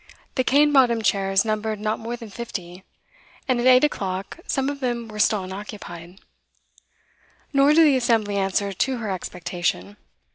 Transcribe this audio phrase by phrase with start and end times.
[0.33, 2.83] The cane bottomed chairs numbered not more than fifty,
[3.47, 6.19] and at eight o'clock some of them were still unoccupied.
[7.53, 9.97] Nor did the assembly answer to her expectation.